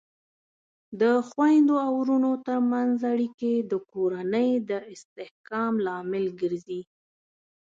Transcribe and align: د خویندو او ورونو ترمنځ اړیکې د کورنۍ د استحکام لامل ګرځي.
د 1.01 1.03
خویندو 1.27 1.75
او 1.85 1.91
ورونو 2.01 2.31
ترمنځ 2.47 2.97
اړیکې 3.13 3.53
د 3.71 3.73
کورنۍ 3.91 4.49
د 4.69 4.71
استحکام 4.93 5.73
لامل 5.85 6.25
ګرځي. 6.41 6.81